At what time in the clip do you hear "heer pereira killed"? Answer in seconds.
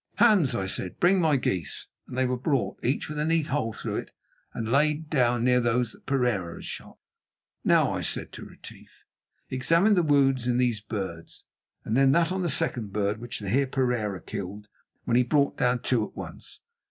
13.49-14.67